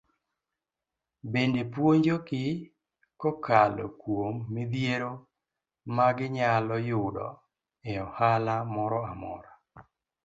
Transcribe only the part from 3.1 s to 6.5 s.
kokalo kuom midhiero magi